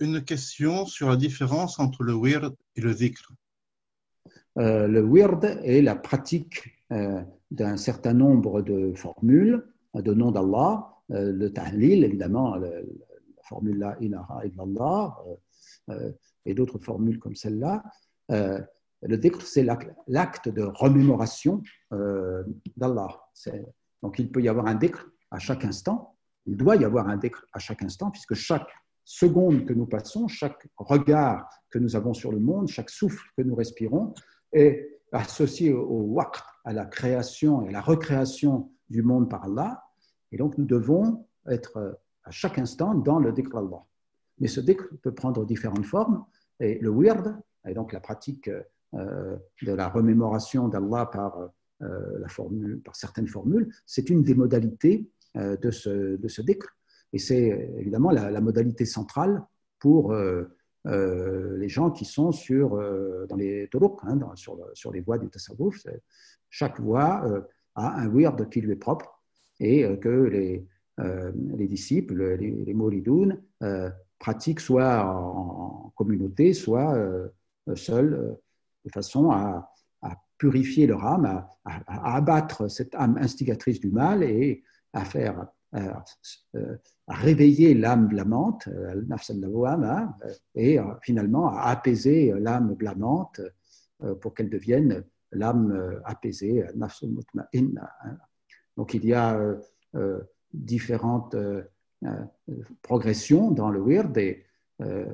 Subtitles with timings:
[0.00, 3.32] Une question sur la différence entre le wird et le dhikr.
[4.58, 9.62] Euh, le wird est la pratique euh, d'un certain nombre de formules,
[9.94, 12.70] de noms d'Allah, euh, le tahlil, évidemment, la
[13.42, 15.18] formule la ilaha illallah,
[16.46, 17.82] et d'autres formules comme celle-là.
[18.30, 23.20] Le dhikr, c'est l'ac- l'acte de remémoration d'Allah.
[24.02, 26.16] Donc, il peut y avoir un dhikr à chaque instant.
[26.46, 28.70] Il doit y avoir un dhikr à chaque instant, puisque chaque
[29.10, 33.42] seconde que nous passons, chaque regard que nous avons sur le monde, chaque souffle que
[33.42, 34.14] nous respirons
[34.52, 39.82] est associé au waqt, à la création et à la recréation du monde par Allah.
[40.30, 43.82] Et donc, nous devons être euh, à chaque instant dans le dhikr Allah.
[44.38, 46.24] Mais ce dhikr peut prendre différentes formes.
[46.60, 48.48] Et le wird, et donc la pratique
[48.94, 51.50] euh, de la remémoration d'Allah par,
[51.82, 56.28] euh, par certaines formules, c'est une des modalités de, ce, de.
[57.12, 59.42] Et c'est évidemment la, modalité centrale
[59.78, 60.44] pour euh,
[60.86, 65.00] euh, les gens qui sont sur, euh, dans les turuq, hein, sur, le- sur les
[65.00, 65.86] voies du tasawwuf.
[66.48, 67.24] Chaque voie
[67.74, 69.22] a un wird qui lui est propre
[69.58, 70.66] et que les,
[70.98, 73.84] les disciples, les, les
[74.18, 76.96] pratiquent soit en, communauté, soit
[77.74, 78.36] seuls,
[78.84, 79.70] de façon à,
[80.38, 84.64] purifier leur âme, à, abattre cette âme instigatrice du mal et
[84.94, 86.04] à faire à
[87.08, 93.40] réveiller l'âme blâmante, euh, al-lawwama, euh, et euh, finalement à apaiser l'âme blâmante
[94.02, 98.18] euh, pour qu'elle devienne l'âme euh, apaisée, hein.
[98.76, 99.56] Donc il y a euh,
[99.94, 100.20] euh,
[100.52, 101.62] différentes euh,
[102.04, 102.24] euh,
[102.82, 104.44] progressions dans le wird et
[104.80, 105.06] euh,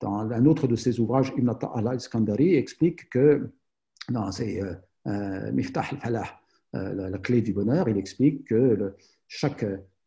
[0.00, 3.50] dans un autre de ses ouvrages, Ibn Ta'ala al-Iskandari explique que
[4.10, 4.74] dans ses euh,
[5.06, 6.40] euh, Miftah al-Falah,
[6.74, 8.94] euh, la, clé du bonheur, il explique que
[9.28, 9.64] chaque,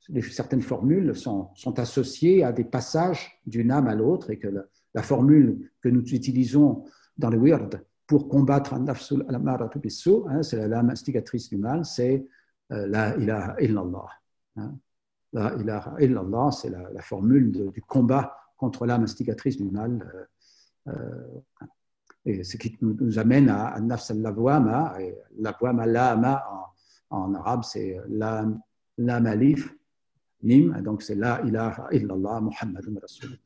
[0.09, 4.49] les- certaines formules sont, associées à des passages d'une âme à l'autre et que
[4.93, 6.83] la, formule que nous utilisons
[7.17, 7.69] dans le wird
[8.07, 9.25] pour combattre nafsul
[9.81, 12.27] bis-su, hein, c'est la lame instigatrice du mal, c'est
[12.73, 14.07] euh, la ilaha illallah.
[14.57, 14.75] hein.
[15.33, 20.27] La ilaha illallah, c'est la, formule du combat contre l'âme instigatrice du mal.
[20.87, 21.67] euh, euh,
[22.25, 26.43] et ce qui nous, amène à, à nafs al-lawama, et lawama lama
[27.09, 28.59] en, en arabe, c'est lam,
[29.05, 29.73] lam alif,
[30.43, 33.37] mim, donc c'est la ilaha illallah Muhammadun Rasulullah.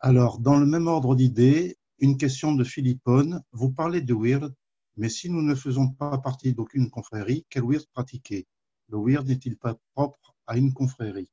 [0.00, 3.42] Alors, dans le même ordre d'idées, une question de Philippone.
[3.52, 4.52] Vous parlez de wird,
[4.96, 8.46] mais si nous ne faisons pas partie d'aucune confrérie, quel wird pratiquer?
[8.90, 11.30] Le wird n'est-il pas propre à une confrérie?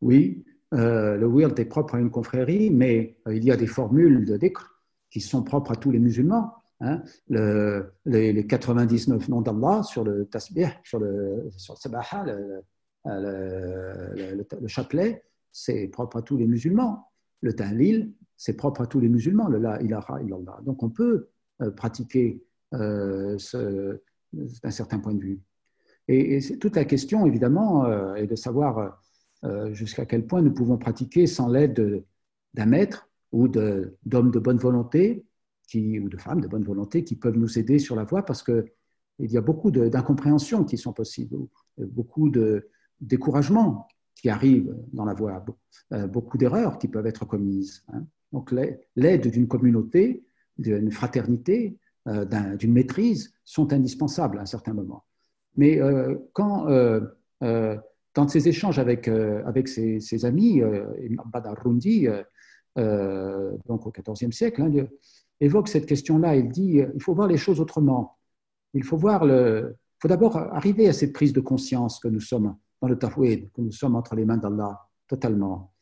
[0.00, 3.66] Oui, euh, le wird est propre à une confrérie, mais euh, il y a des
[3.66, 6.54] formules de dhikr qui sont propres à tous les musulmans.
[6.80, 7.02] Hein.
[7.28, 12.62] Le- les, les 99 noms d'Allah sur le tasbih, sur le, sur le sabaha, le,
[13.04, 17.10] le- le- le- le chapelet, c'est propre à tous les musulmans.
[17.42, 20.60] Le tahlil, c'est propre à tous les musulmans, le la ilaha illallah.
[20.64, 21.28] Donc on peut
[21.62, 22.42] euh, pratiquer
[22.74, 23.36] euh,
[24.32, 25.40] d'un certain point de vue.
[26.08, 29.00] Et, toute la question, évidemment, euh, est de savoir
[29.44, 32.04] euh, jusqu'à quel point nous pouvons pratiquer sans l'aide de-
[32.54, 35.25] d'un maître ou d'hommes de, bonne volonté
[35.66, 38.42] qui, ou de femmes de bonne volonté qui peuvent nous aider sur la voie parce
[38.42, 38.64] qu'il
[39.18, 41.36] y a beaucoup d'incompréhensions qui sont possibles,
[41.78, 42.68] beaucoup de
[43.00, 45.44] découragement qui arrivent dans la voie,
[45.92, 47.84] euh, beaucoup d'erreurs qui peuvent être commises.
[47.92, 48.04] hein.
[48.32, 48.52] Donc
[48.96, 50.24] l'aide d'une communauté,
[50.58, 51.76] d'une fraternité,
[52.08, 55.04] euh, d'un- d'une maîtrise sont indispensables à un certain moment.
[55.56, 57.00] Mais euh, quand euh,
[57.42, 57.76] euh,
[58.14, 60.86] dans ses échanges avec, euh, avec ses, ses amis, euh,
[62.08, 62.22] euh,
[62.78, 64.70] euh, donc au XIVe siècle, hein,
[65.40, 66.36] évoque cette question-là.
[66.36, 68.16] Il dit euh, il faut voir les choses autrement.
[68.74, 69.76] Il faut voir le.
[70.00, 73.62] Faut d'abord arriver à cette prise de conscience que nous sommes dans le tawhid, que
[73.62, 75.72] nous sommes entre les mains d'Allah totalement.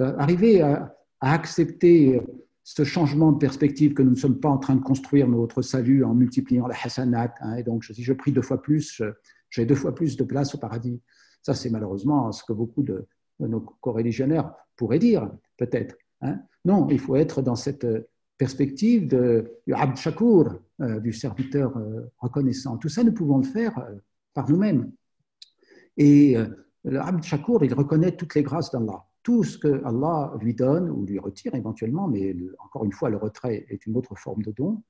[0.00, 2.18] Euh, arriver à, accepter
[2.64, 6.02] ce changement de perspective que nous ne sommes pas en train de construire notre salut
[6.02, 7.34] en multipliant la hasanat.
[7.40, 9.02] hein, et donc, si je prie deux fois plus,
[9.50, 11.02] j'ai deux fois plus de place au paradis.
[11.42, 13.06] Ça, c'est malheureusement ce que beaucoup de,
[13.38, 15.94] de nos coreligionnaires pourraient dire, peut-être.
[16.22, 16.40] hein.
[16.64, 17.86] Non, il faut être dans cette
[18.40, 22.78] perspective de, du abd shakur, euh, du serviteur euh, reconnaissant.
[22.78, 23.96] Tout ça, nous pouvons le faire euh,
[24.32, 24.90] par nous-mêmes.
[25.98, 26.36] Et
[26.84, 29.04] le abd shakur, il reconnaît toutes les grâces d'Allah.
[29.22, 32.34] Tout ce que Allah lui donne ou lui retire éventuellement, mais
[32.64, 34.82] encore une fois, le retrait est une autre forme de don.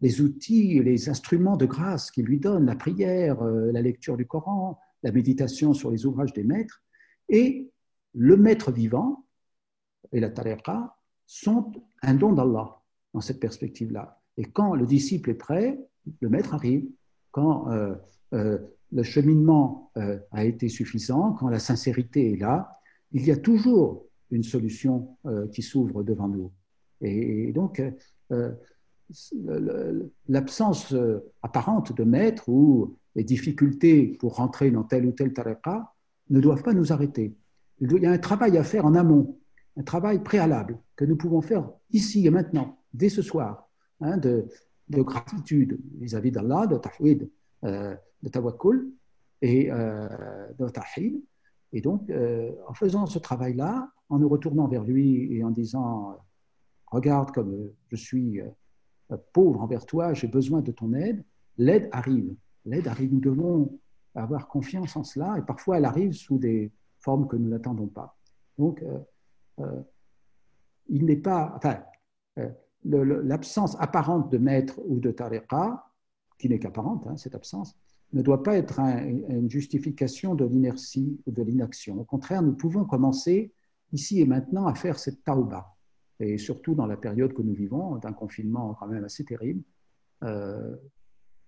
[0.00, 4.78] Les outils, les instruments de grâce qu'il lui donne, la prière, la lecture du Coran,
[5.02, 6.84] la méditation sur les ouvrages des maîtres,
[7.28, 7.72] et
[8.14, 9.26] le maître vivant
[10.12, 10.94] et la tariqa
[11.32, 12.78] sont un don d'Allah
[13.14, 14.20] dans cette perspective-là.
[14.36, 15.80] Et quand le disciple est prêt,
[16.20, 16.86] le maître arrive.
[17.30, 17.94] Quand euh,
[18.34, 18.58] euh,
[18.92, 22.78] le cheminement euh, a été suffisant, quand la sincérité est là,
[23.12, 25.16] il y a toujours une solution
[25.52, 26.50] qui s'ouvre devant nous.
[27.02, 27.82] Et, donc,
[30.26, 30.94] l'absence
[31.42, 35.92] apparente de maître ou les difficultés pour rentrer dans tel ou tel tariqa
[36.30, 37.36] ne doivent pas nous arrêter.
[37.80, 39.38] Il y a un travail à faire en amont,
[39.76, 43.68] un travail préalable que nous pouvons faire ici et maintenant, dès ce soir,
[44.00, 44.48] hein, de,
[44.88, 47.30] gratitude vis-à-vis d'Allah, de tafwid,
[47.64, 48.92] euh, de tawakkul
[49.40, 50.06] et euh,
[50.58, 51.22] de tahil.
[51.72, 56.18] Et donc, euh, en faisant ce travail-là, en nous retournant vers lui et en disant
[56.88, 58.42] Regarde comme je suis
[59.32, 61.24] pauvre envers toi, j'ai besoin de ton aide,
[61.56, 62.34] l'aide arrive.
[62.66, 63.14] L'aide arrive.
[63.14, 63.78] Nous devons
[64.14, 68.18] avoir confiance en cela et parfois elle arrive sous des formes que nous n'attendons pas.
[68.58, 68.84] Donc,
[70.88, 71.52] il n'est pas.
[71.56, 71.82] Enfin,
[72.84, 75.86] l'absence apparente de maître ou de tariqa,
[76.38, 77.76] qui n'est qu'apparente, hein, cette absence,
[78.12, 81.98] ne doit pas être une justification de l'inertie ou de l'inaction.
[82.00, 83.52] Au contraire, nous pouvons commencer
[83.92, 85.74] ici et maintenant à faire cette tauba.
[86.20, 89.62] Et surtout dans la période que nous vivons, d'un confinement quand même assez terrible,
[90.24, 90.76] euh,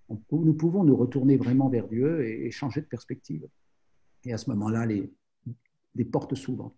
[0.08, 3.46] nous pouvons nous retourner vraiment vers Dieu et, changer de perspective.
[4.24, 6.72] Et à ce moment-là, les portes s'ouvrent.